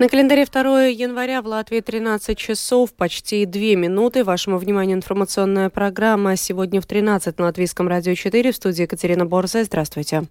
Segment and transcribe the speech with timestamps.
[0.00, 4.24] На календаре 2 января в Латвии 13 часов, почти 2 минуты.
[4.24, 6.36] Вашему вниманию информационная программа.
[6.36, 9.62] Сегодня в 13 на Латвийском радио 4 в студии Екатерина Борза.
[9.62, 10.22] Здравствуйте.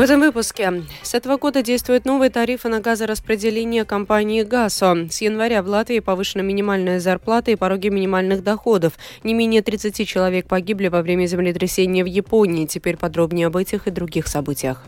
[0.00, 0.82] В этом выпуске.
[1.02, 4.96] С этого года действуют новые тарифы на газораспределение компании «Газо».
[5.10, 8.94] С января в Латвии повышена минимальная зарплата и пороги минимальных доходов.
[9.24, 12.64] Не менее 30 человек погибли во время землетрясения в Японии.
[12.64, 14.82] Теперь подробнее об этих и других событиях.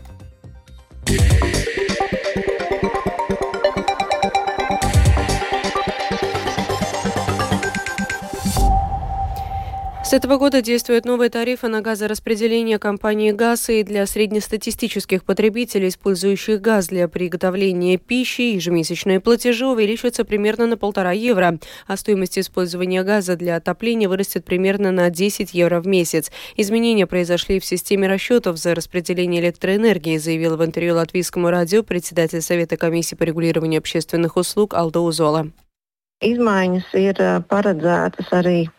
[10.13, 16.61] С этого года действуют новые тарифы на газораспределение компании «ГАЗ» и для среднестатистических потребителей, использующих
[16.61, 23.35] газ для приготовления пищи, ежемесячные платежи увеличатся примерно на полтора евро, а стоимость использования газа
[23.35, 26.31] для отопления вырастет примерно на 10 евро в месяц.
[26.57, 32.77] Изменения произошли в системе расчетов за распределение электроэнергии, заявил в интервью латвийскому радио председатель Совета
[32.77, 35.47] комиссии по регулированию общественных услуг Алда Узола.
[36.23, 37.19] Izmaiņas ir
[37.51, 38.69] paredzētas arī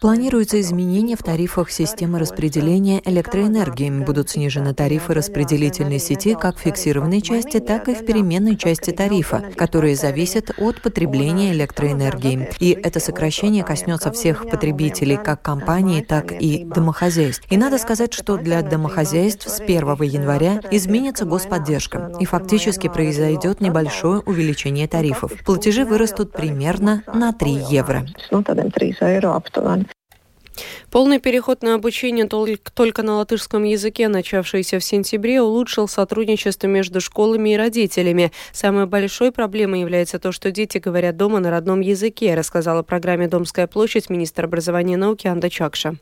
[0.00, 3.90] Планируются изменения в тарифах системы распределения электроэнергии.
[3.90, 9.44] Будут снижены тарифы распределительной сети как в фиксированной части, так и в переменной части тарифа,
[9.56, 12.50] которые зависят от потребления электроэнергии.
[12.60, 17.44] И это сокращение коснется всех потребителей, как компаний, так и домохозяйств.
[17.50, 24.20] И надо сказать, что для домохозяйств с 1 января изменится господдержка, и фактически произойдет небольшое
[24.20, 25.32] увеличение тарифов.
[25.44, 28.06] Платежи вырастут примерно на 3 евро евро.
[30.90, 32.26] Полный переход на обучение
[32.70, 38.32] только на латышском языке, начавшийся в сентябре, улучшил сотрудничество между школами и родителями.
[38.52, 43.66] Самой большой проблемой является то, что дети говорят дома на родном языке, рассказала программе «Домская
[43.66, 45.96] площадь» министр образования и науки Анда Чакша.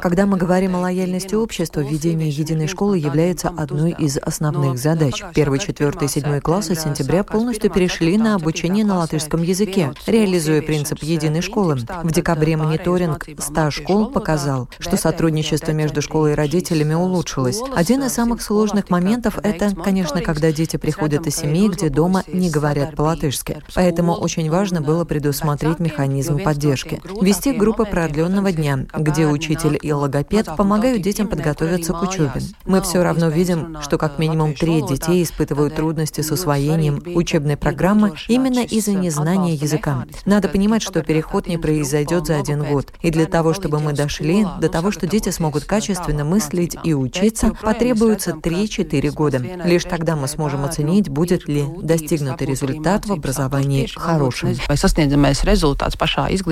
[0.00, 5.20] Когда мы говорим о лояльности общества, введение единой школы является одной из основных задач.
[5.34, 11.02] Первый, четвертый и седьмой классы сентября полностью перешли на обучение на латышском языке, реализуя принцип
[11.02, 11.74] единой школы.
[11.74, 17.60] В декабре мониторинг 100 школ показал, что сотрудничество между школой и родителями улучшилось.
[17.74, 22.48] Один из самых сложных моментов– это, конечно, когда дети приходят из семей, где дома не
[22.48, 23.60] говорят по-латышски.
[23.74, 27.00] Поэтому очень важно было предусмотреть механизм поддержки поддержки.
[27.22, 32.42] Вести группы продленного дня, где учитель и логопед помогают детям подготовиться к учебе.
[32.66, 38.12] Мы все равно видим, что как минимум треть детей испытывают трудности с усвоением учебной программы
[38.28, 40.04] именно из-за незнания языка.
[40.26, 42.92] Надо понимать, что переход не произойдет за один год.
[43.00, 47.52] И для того, чтобы мы дошли до того, что дети смогут качественно мыслить и учиться,
[47.62, 49.38] потребуется 3-4 года.
[49.64, 56.49] Лишь тогда мы сможем оценить, будет ли достигнутый результат в образовании хорошим izglītībā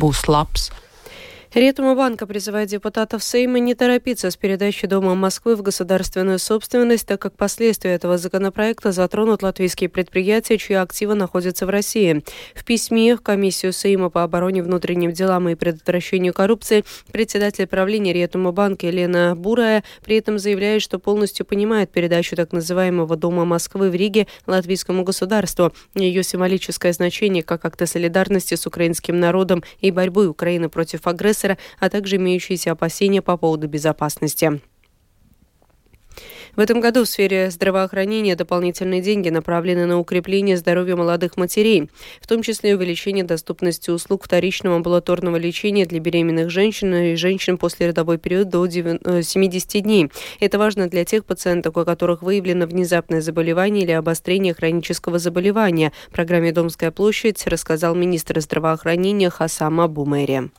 [0.00, 0.70] būs labs.
[1.54, 7.22] Ретума банка призывает депутатов Сейма не торопиться с передачей Дома Москвы в государственную собственность, так
[7.22, 12.22] как последствия этого законопроекта затронут латвийские предприятия, чьи активы находятся в России.
[12.54, 18.52] В письме в комиссию Сейма по обороне внутренним делам и предотвращению коррупции председатель правления Ретума
[18.52, 23.94] банка Елена Бурая при этом заявляет, что полностью понимает передачу так называемого Дома Москвы в
[23.94, 30.68] Риге латвийскому государству, ее символическое значение как акта солидарности с украинским народом и борьбы Украины
[30.68, 34.60] против агрессии агрессора, а также имеющиеся опасения по поводу безопасности.
[36.56, 41.88] В этом году в сфере здравоохранения дополнительные деньги направлены на укрепление здоровья молодых матерей,
[42.20, 47.88] в том числе увеличение доступности услуг вторичного амбулаторного лечения для беременных женщин и женщин после
[47.88, 50.10] родовой период до 70 э, дней.
[50.40, 55.92] Это важно для тех пациентов, у которых выявлено внезапное заболевание или обострение хронического заболевания.
[56.08, 60.50] В программе «Домская площадь» рассказал министр здравоохранения Хасама Бумери.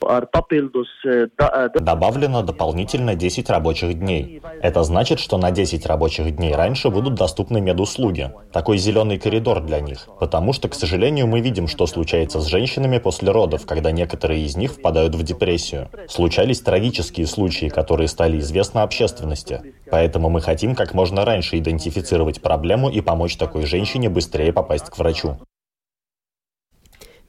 [0.00, 4.40] Э, э, Добавлено дополнительно 10 рабочих дней.
[4.62, 8.32] Это значит, что на 10 рабочих дней раньше будут доступны медуслуги.
[8.52, 10.08] Такой зеленый коридор для них.
[10.20, 14.56] Потому что, к сожалению, мы видим, что случается с женщинами после родов, когда некоторые из
[14.56, 15.88] них впадают в депрессию.
[16.08, 19.74] Случались трагические случаи, которые стали известны общественности.
[19.90, 24.98] Поэтому мы хотим как можно раньше идентифицировать проблему и помочь такой женщине быстрее попасть к
[24.98, 25.38] врачу.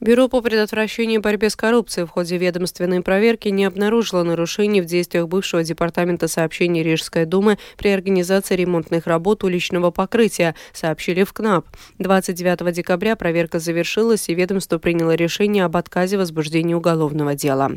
[0.00, 4.86] Бюро по предотвращению и борьбе с коррупцией в ходе ведомственной проверки не обнаружило нарушений в
[4.86, 11.66] действиях бывшего департамента сообщений Рижской думы при организации ремонтных работ уличного покрытия, сообщили в КНАП.
[11.98, 17.72] 29 декабря проверка завершилась, и ведомство приняло решение об отказе возбуждения уголовного дела.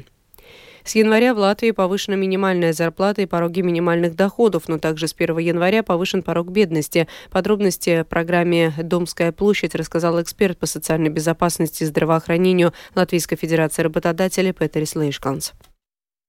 [0.85, 5.37] С января в Латвии повышена минимальная зарплата и пороги минимальных доходов, но также с 1
[5.37, 7.07] января повышен порог бедности.
[7.31, 14.51] Подробности о программе «Домская площадь» рассказал эксперт по социальной безопасности и здравоохранению Латвийской Федерации работодателей
[14.51, 15.53] Петерис Лейшканс.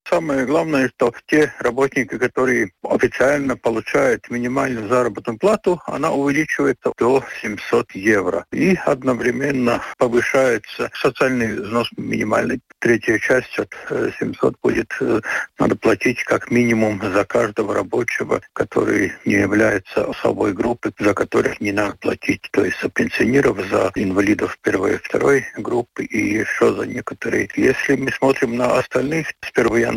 [0.08, 7.92] Самое главное, что те работники, которые официально получают минимальную заработную плату, она увеличивается до 700
[7.92, 8.44] евро.
[8.52, 12.60] И одновременно повышается социальный взнос минимальный.
[12.80, 13.70] Третья часть от
[14.18, 15.20] 700 э, будет э,
[15.58, 21.72] надо платить как минимум за каждого рабочего, который не является особой группой, за которых не
[21.72, 22.46] надо платить.
[22.52, 27.48] То есть за пенсионеров, за инвалидов первой и второй группы и еще за некоторые.
[27.56, 29.93] Если мы смотрим на остальных, с 1 января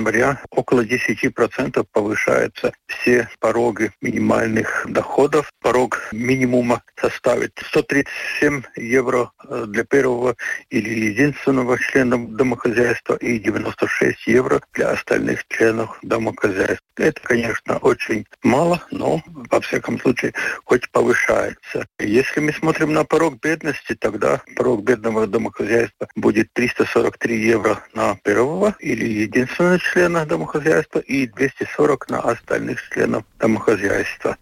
[0.49, 5.51] около 10% повышаются все пороги минимальных доходов.
[5.61, 10.35] Порог минимума составит 137 евро э, для первого
[10.69, 16.85] или единственного члена домохозяйства и 96 евро для остальных членов домохозяйства.
[16.97, 20.33] Это, конечно, очень мало, но, во всяком случае,
[20.65, 21.85] хоть повышается.
[21.99, 28.75] Если мы смотрим на порог бедности, тогда порог бедного домохозяйства будет 343 евро на первого
[28.79, 34.37] или единственного члена домохозяйства и 240 на остальных членов домохозяйства.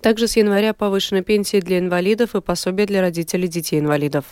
[0.00, 4.24] Также с января повышены пенсии для инвалидов и пособия для родителей детей-инвалидов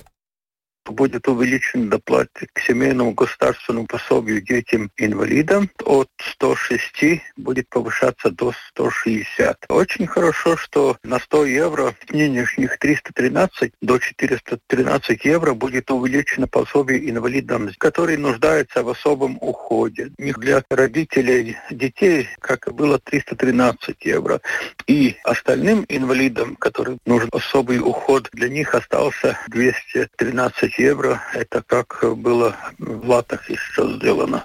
[0.90, 9.66] будет увеличен доплаты к семейному государственному пособию детям-инвалидам от 106 будет повышаться до 160.
[9.68, 17.10] Очень хорошо, что на 100 евро с нынешних 313 до 413 евро будет увеличено пособие
[17.10, 20.10] инвалидам, которые нуждаются в особом уходе.
[20.18, 24.40] Них для родителей детей, как было 313 евро.
[24.86, 31.22] И остальным инвалидам, которым нужен особый уход, для них остался 213 тысяч евро.
[31.34, 34.44] Это как было в латах еще сделано.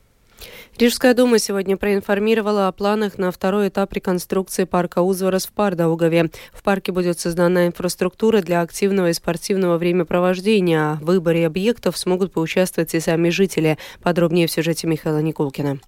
[0.77, 6.29] Рижская дума сегодня проинформировала о планах на второй этап реконструкции парка Узварас в Пардаугаве.
[6.53, 10.93] В парке будет создана инфраструктура для активного и спортивного времяпровождения.
[11.01, 13.77] В выборе объектов смогут поучаствовать и сами жители.
[14.01, 15.79] Подробнее в сюжете Михаила Никулкина.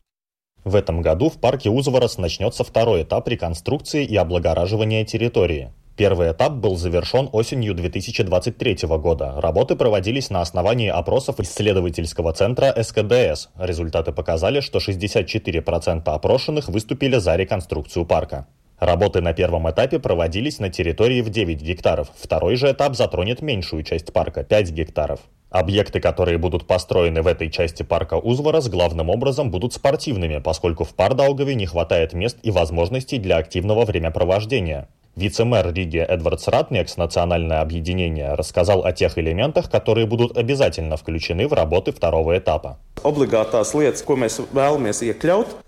[0.63, 5.71] В этом году в парке Узварас начнется второй этап реконструкции и облагораживания территории.
[5.97, 9.33] Первый этап был завершен осенью 2023 года.
[9.41, 13.49] Работы проводились на основании опросов исследовательского центра СКДС.
[13.59, 18.47] Результаты показали, что 64% опрошенных выступили за реконструкцию парка.
[18.81, 22.07] Работы на первом этапе проводились на территории в 9 гектаров.
[22.15, 25.19] Второй же этап затронет меньшую часть парка– 5 гектаров.
[25.51, 30.83] Объекты, которые будут построены в этой части парка Узвара, с главным образом будут спортивными, поскольку
[30.83, 34.87] в Пардаугове не хватает мест и возможностей для активного времяпровождения.
[35.17, 41.53] Вице-мэр Риги Эдвардс Ратнекс «Национальное объединение» рассказал о тех элементах, которые будут обязательно включены в
[41.53, 42.77] работы второго этапа.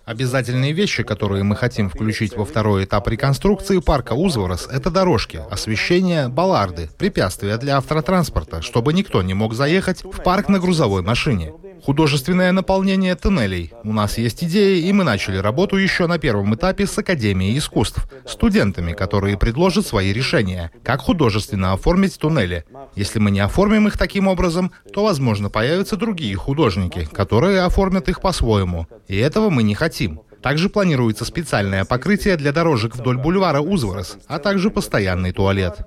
[0.05, 6.29] Обязательные вещи, которые мы хотим включить во второй этап реконструкции парка Узварас, это дорожки, освещение,
[6.29, 11.53] балларды, препятствия для автотранспорта, чтобы никто не мог заехать в парк на грузовой машине.
[11.83, 13.73] Художественное наполнение туннелей.
[13.83, 18.07] У нас есть идеи, и мы начали работу еще на первом этапе с Академией искусств,
[18.25, 22.63] студентами, которые предложат свои решения, как художественно оформить туннели.
[22.95, 28.21] Если мы не оформим их таким образом, то, возможно, появятся другие художники, которые оформят их
[28.21, 28.87] по-своему.
[29.09, 30.21] И этого мы не хотим.
[30.41, 35.79] Также планируется специальное покрытие для дорожек вдоль бульвара Узварас, а также постоянный туалет.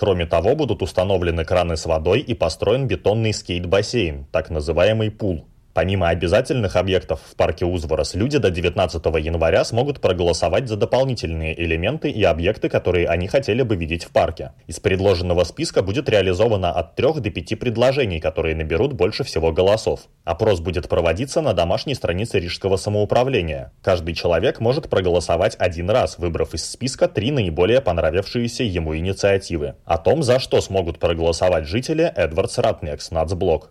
[0.00, 5.44] Кроме того, будут установлены краны с водой и построен бетонный скейт-бассейн, так называемый пул.
[5.72, 12.10] Помимо обязательных объектов в парке Узварас, люди до 19 января смогут проголосовать за дополнительные элементы
[12.10, 14.52] и объекты, которые они хотели бы видеть в парке.
[14.66, 20.00] Из предложенного списка будет реализовано от 3 до 5 предложений, которые наберут больше всего голосов.
[20.24, 23.72] Опрос будет проводиться на домашней странице Рижского самоуправления.
[23.82, 29.76] Каждый человек может проголосовать один раз, выбрав из списка три наиболее понравившиеся ему инициативы.
[29.84, 33.70] О том, за что смогут проголосовать жители, Эдвардс Ратнекс, Нацблок.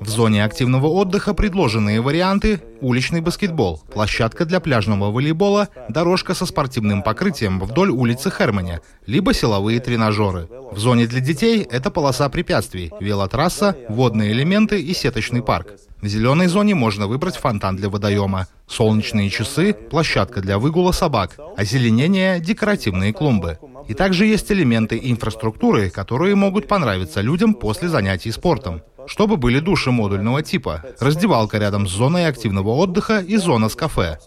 [0.00, 7.02] В зоне активного отдыха предложенные варианты– уличный баскетбол, площадка для пляжного волейбола, дорожка со спортивным
[7.02, 10.48] покрытием вдоль улицы Херманя, либо силовые тренажеры.
[10.72, 15.68] В зоне для детей– это полоса препятствий, велотрасса, водные элементы и сеточный парк.
[16.02, 22.40] В зеленой зоне можно выбрать фонтан для водоема, солнечные часы, площадка для выгула собак, озеленение,
[22.40, 23.58] декоративные клумбы.
[23.88, 28.82] И также есть элементы инфраструктуры, которые могут понравиться людям после занятий спортом.
[29.06, 34.18] Чтобы были души модульного типа, раздевалка рядом с зоной активного отдыха и зона с кафе.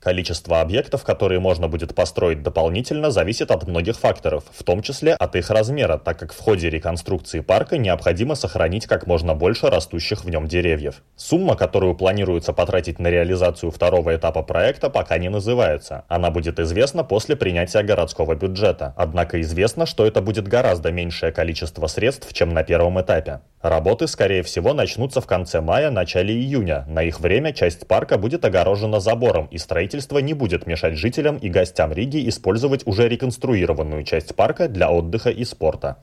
[0.00, 5.36] Количество объектов, которые можно будет построить дополнительно, зависит от многих факторов, в том числе от
[5.36, 10.30] их размера, так как в ходе реконструкции парка необходимо сохранить как можно больше растущих в
[10.30, 11.02] нем деревьев.
[11.16, 16.04] Сумма, которую планируется потратить на реализацию второго этапа проекта, пока не называется.
[16.08, 18.94] Она будет известна после принятия городского бюджета.
[18.96, 23.40] Однако известно, что это будет гораздо меньшее количество средств, чем на первом этапе.
[23.62, 26.84] Работы, скорее всего, начнутся в конце мая, начале июня.
[26.88, 31.48] На их время часть парка будет огорожена забором, и строительство не будет мешать жителям и
[31.48, 35.96] гостям Риги использовать уже реконструированную часть парка для отдыха и спорта.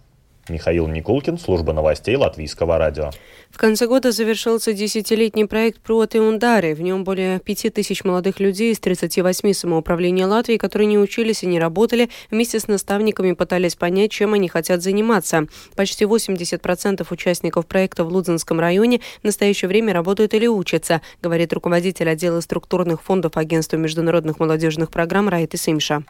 [0.49, 3.11] Михаил Никулкин, служба новостей Латвийского радио.
[3.49, 6.73] В конце года завершился десятилетний проект «Проты Ундари».
[6.73, 11.47] В нем более пяти тысяч молодых людей из 38 самоуправлений Латвии, которые не учились и
[11.47, 15.47] не работали, вместе с наставниками пытались понять, чем они хотят заниматься.
[15.75, 22.09] Почти 80% участников проекта в Лудзенском районе в настоящее время работают или учатся, говорит руководитель
[22.09, 26.03] отдела структурных фондов Агентства международных молодежных программ Райты Симша.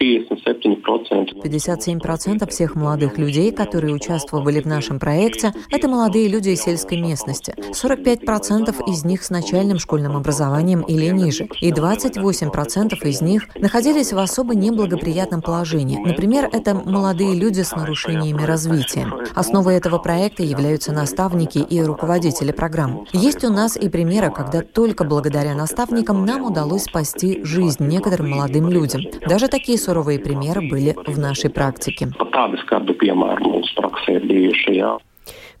[0.00, 7.54] 57% всех молодых людей, которые участвовали в нашем проекте, это молодые люди из сельской местности.
[7.72, 11.46] 45% из них с начальным школьным образованием или ниже.
[11.60, 15.98] И 28% из них находились в особо неблагоприятном положении.
[15.98, 19.06] Например, это молодые люди с нарушениями развития.
[19.34, 23.04] Основой этого проекта являются наставники и руководители программ.
[23.12, 28.70] Есть у нас и примеры, когда только благодаря наставникам нам удалось спасти жизнь некоторым молодым
[28.70, 29.02] людям.
[29.28, 32.08] Даже такие суровые примеры были в нашей практике.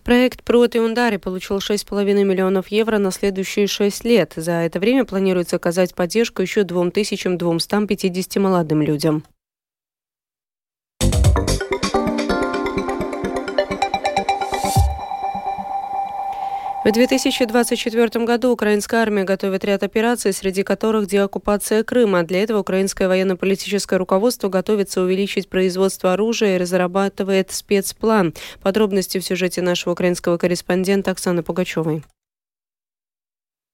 [0.04, 4.32] Проект «Проти Ундари» получил 6,5 миллионов евро на следующие 6 лет.
[4.36, 9.24] За это время планируется оказать поддержку еще 2250 молодым людям.
[16.82, 22.22] В 2024 году украинская армия готовит ряд операций, среди которых деоккупация Крыма.
[22.22, 28.32] Для этого украинское военно-политическое руководство готовится увеличить производство оружия и разрабатывает спецплан.
[28.62, 32.02] Подробности в сюжете нашего украинского корреспондента Оксаны Пугачевой.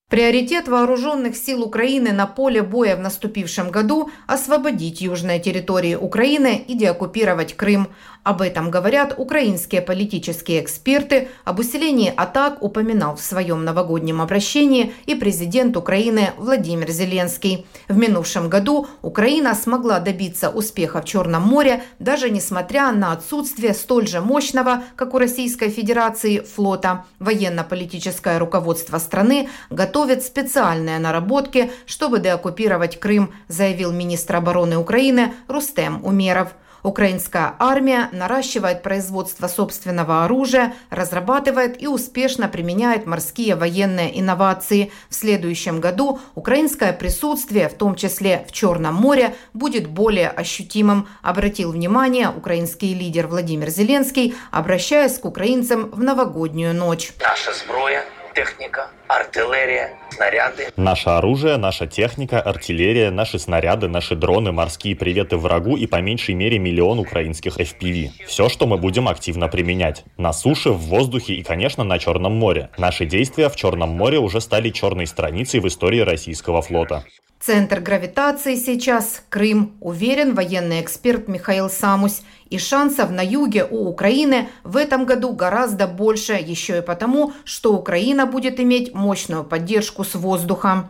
[0.09, 6.75] Приоритет вооруженных сил Украины на поле боя в наступившем году– освободить южные территории Украины и
[6.75, 7.89] деоккупировать Крым.
[8.23, 11.27] Об этом говорят украинские политические эксперты.
[11.43, 17.65] Об усилении атак упоминал в своем новогоднем обращении и президент Украины Владимир Зеленский.
[17.89, 24.07] В минувшем году Украина смогла добиться успеха в Черном море, даже несмотря на отсутствие столь
[24.07, 27.05] же мощного, как у Российской Федерации, флота.
[27.19, 29.49] Военно-политическое руководство страны
[29.97, 36.49] готовит специальные наработки, чтобы деоккупировать Крым, заявил министр обороны Украины Рустем Умеров.
[36.83, 44.91] Украинская армия наращивает производство собственного оружия, разрабатывает и успешно применяет морские военные инновации.
[45.09, 51.71] В следующем году украинское присутствие, в том числе в Черном море, будет более ощутимым, обратил
[51.71, 57.13] внимание украинский лидер Владимир Зеленский, обращаясь к украинцам в новогоднюю ночь.
[57.19, 60.67] Наша сброя техника, артиллерия, снаряды.
[60.75, 66.35] Наше оружие, наша техника, артиллерия, наши снаряды, наши дроны, морские приветы врагу и по меньшей
[66.35, 68.11] мере миллион украинских FPV.
[68.27, 70.03] Все, что мы будем активно применять.
[70.17, 72.69] На суше, в воздухе и, конечно, на Черном море.
[72.77, 77.03] Наши действия в Черном море уже стали черной страницей в истории российского флота.
[77.39, 82.21] Центр гравитации сейчас Крым, уверен военный эксперт Михаил Самусь.
[82.49, 87.73] И шансов на юге у Украины в этом году гораздо больше, еще и потому, что
[87.73, 90.89] Украина будет иметь мощную поддержку с воздуха.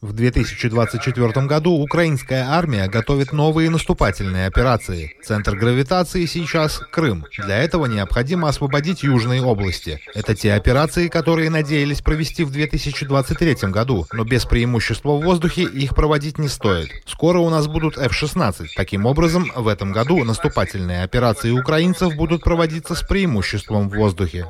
[0.00, 5.16] В 2024 году украинская армия готовит новые наступательные операции.
[5.24, 7.24] Центр гравитации сейчас Крым.
[7.38, 10.00] Для этого необходимо освободить южные области.
[10.14, 15.94] Это те операции, которые надеялись провести в 2023 году, но без преимущества в воздухе их
[15.94, 16.90] проводить не стоит.
[17.06, 18.68] Скоро у нас будут F-16.
[18.76, 24.46] Таким образом, в этом году наступательные наступательные операции украинцев будут проводиться с преимуществом в воздухе.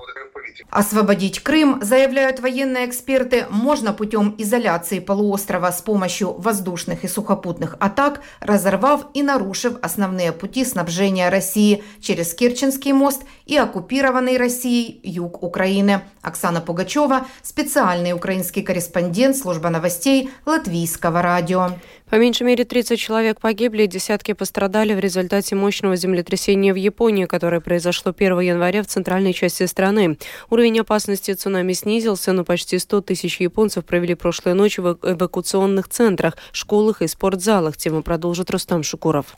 [0.71, 8.23] Освободить Крым, заявляют военные эксперты, можно путем изоляции полуострова с помощью воздушных и сухопутных атак,
[8.41, 16.03] разорвав и нарушив основные пути снабжения России через Керченский мост и оккупированный Россией юг Украины.
[16.23, 21.73] Оксана Пугачева, специальный украинский корреспондент служба новостей Латвийского радио.
[22.11, 27.61] По меньшей мере 30 человек погибли, десятки пострадали в результате мощного землетрясения в Японии, которое
[27.61, 30.17] произошло 1 января в центральной части страны.
[30.49, 36.39] Уровень опасности цунами снизился, но почти 100 тысяч японцев провели прошлую ночь в эвакуационных центрах,
[36.53, 37.77] школах и спортзалах.
[37.77, 39.37] Тему продолжит Рустам Шукуров.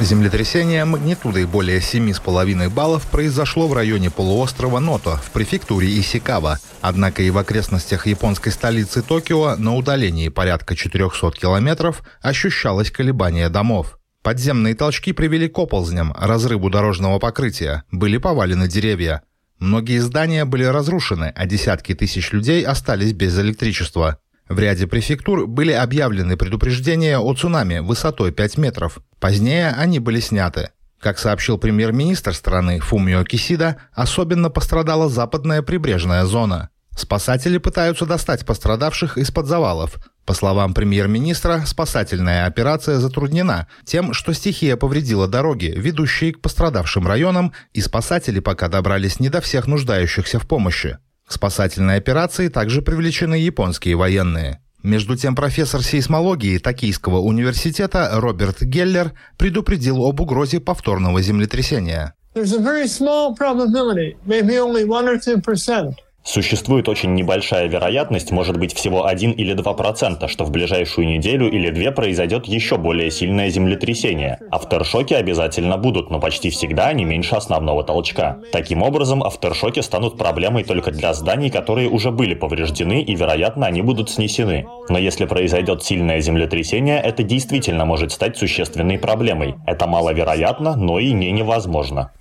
[0.00, 6.60] Землетрясение магнитудой более 7,5 баллов произошло в районе полуострова Ното в префектуре Исикава.
[6.80, 13.98] Однако и в окрестностях японской столицы Токио на удалении порядка 400 километров ощущалось колебание домов.
[14.22, 19.22] Подземные толчки привели к оползням, разрыву дорожного покрытия, были повалены деревья.
[19.58, 24.18] Многие здания были разрушены, а десятки тысяч людей остались без электричества.
[24.48, 28.98] В ряде префектур были объявлены предупреждения о цунами высотой 5 метров.
[29.20, 30.70] Позднее они были сняты.
[31.00, 36.70] Как сообщил премьер-министр страны Фумио Кисида, особенно пострадала западная прибрежная зона.
[36.96, 39.98] Спасатели пытаются достать пострадавших из-под завалов.
[40.24, 47.52] По словам премьер-министра, спасательная операция затруднена тем, что стихия повредила дороги, ведущие к пострадавшим районам,
[47.72, 50.98] и спасатели пока добрались не до всех нуждающихся в помощи.
[51.28, 54.60] К спасательной операции также привлечены японские военные.
[54.82, 62.14] Между тем, профессор сейсмологии Токийского университета Роберт Геллер предупредил об угрозе повторного землетрясения.
[62.34, 65.94] There's a very small probability, maybe only 1 or 2%,
[66.28, 71.70] Существует очень небольшая вероятность, может быть всего 1 или 2%, что в ближайшую неделю или
[71.70, 74.38] две произойдет еще более сильное землетрясение.
[74.50, 78.40] Авторшоки обязательно будут, но почти всегда они меньше основного толчка.
[78.52, 83.80] Таким образом, авторшоки станут проблемой только для зданий, которые уже были повреждены и, вероятно, они
[83.80, 84.66] будут снесены.
[84.90, 89.54] Но если произойдет сильное землетрясение, это действительно может стать существенной проблемой.
[89.66, 92.12] Это маловероятно, но и не невозможно.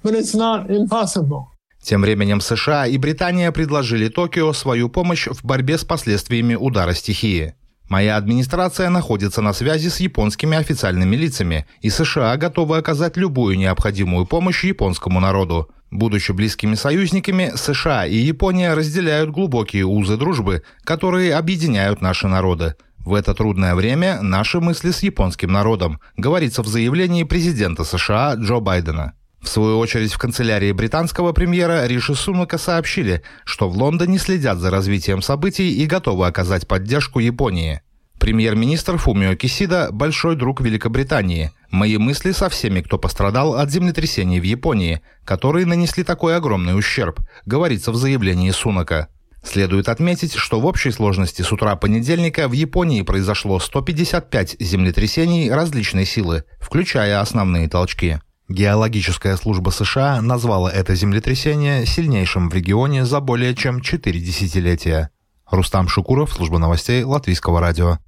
[1.87, 7.53] Тем временем США и Британия предложили Токио свою помощь в борьбе с последствиями удара стихии.
[7.87, 14.25] Моя администрация находится на связи с японскими официальными лицами, и США готовы оказать любую необходимую
[14.25, 15.69] помощь японскому народу.
[15.89, 22.75] Будучи близкими союзниками, США и Япония разделяют глубокие узы дружбы, которые объединяют наши народы.
[22.97, 28.59] В это трудное время наши мысли с японским народом, говорится в заявлении президента США Джо
[28.59, 29.13] Байдена.
[29.47, 34.69] В свою очередь в канцелярии британского премьера Риши Сумака сообщили, что в Лондоне следят за
[34.69, 37.79] развитием событий и готовы оказать поддержку Японии.
[38.19, 41.51] Премьер-министр Фумио Кисида– большой друг Великобритании.
[41.71, 47.21] Мои мысли со всеми, кто пострадал от землетрясений в Японии, которые нанесли такой огромный ущерб,
[47.45, 49.07] говорится в заявлении Сунака.
[49.45, 56.03] Следует отметить, что в общей сложности с утра понедельника в Японии произошло 155 землетрясений различной
[56.03, 58.19] силы, включая основные толчки.
[58.49, 65.09] Геологическая служба США назвала это землетрясение сильнейшим в регионе за более чем 4 десятилетия.
[65.49, 67.99] Рустам Шукуров, служба новостей Латвийского радио.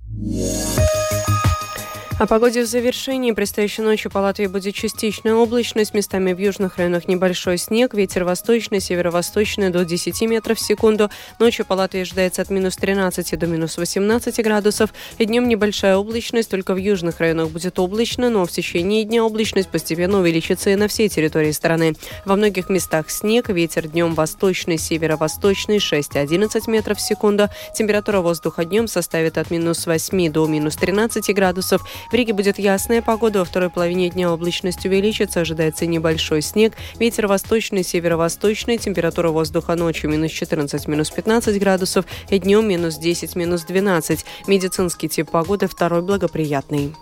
[2.19, 3.31] О погоде в завершении.
[3.31, 5.93] Предстоящей ночью по Латвии будет частичная облачность.
[5.93, 7.93] Местами в южных районах небольшой снег.
[7.93, 11.09] Ветер восточный, северо-восточный до 10 метров в секунду.
[11.39, 14.93] Ночью по Латвии ожидается от минус 13 до минус 18 градусов.
[15.17, 16.49] И днем небольшая облачность.
[16.49, 20.89] Только в южных районах будет облачно, но в течение дня облачность постепенно увеличится и на
[20.89, 21.93] всей территории страны.
[22.25, 23.47] Во многих местах снег.
[23.47, 27.47] Ветер днем восточный, северо-восточный 6-11 метров в секунду.
[27.73, 31.81] Температура воздуха днем составит от минус 8 до минус 13 градусов.
[32.09, 33.39] В Риге будет ясная погода.
[33.39, 35.41] Во второй половине дня облачность увеличится.
[35.41, 36.73] Ожидается небольшой снег.
[36.97, 38.77] Ветер восточный, северо-восточный.
[38.77, 42.05] Температура воздуха ночью минус 14, минус 15 градусов.
[42.29, 44.25] И днем минус 10, минус 12.
[44.47, 46.95] Медицинский тип погоды второй благоприятный.